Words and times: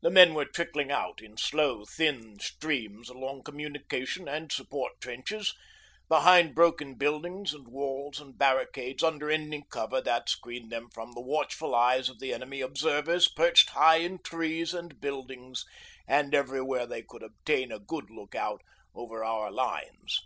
The 0.00 0.08
men 0.08 0.32
were 0.32 0.46
trickling 0.46 0.90
out 0.90 1.20
in 1.20 1.36
slow, 1.36 1.84
thin 1.84 2.38
streams 2.38 3.10
along 3.10 3.42
communication 3.42 4.28
and 4.28 4.50
support 4.50 4.98
trenches, 4.98 5.54
behind 6.08 6.54
broken 6.54 6.94
buildings 6.94 7.52
and 7.52 7.68
walls 7.68 8.18
and 8.18 8.38
barricades, 8.38 9.02
under 9.02 9.30
any 9.30 9.62
cover 9.68 10.00
that 10.00 10.30
screened 10.30 10.72
them 10.72 10.88
from 10.88 11.12
the 11.12 11.20
watchful 11.20 11.74
eyes 11.74 12.08
of 12.08 12.18
the 12.18 12.32
enemy 12.32 12.62
observers 12.62 13.28
perched 13.28 13.68
high 13.68 13.96
in 13.96 14.20
trees 14.22 14.72
and 14.72 15.02
buildings 15.02 15.66
and 16.08 16.34
everywhere 16.34 16.86
they 16.86 17.02
could 17.02 17.22
obtain 17.22 17.70
a 17.70 17.78
good 17.78 18.08
look 18.08 18.34
out 18.34 18.62
over 18.94 19.22
our 19.22 19.50
lines. 19.52 20.18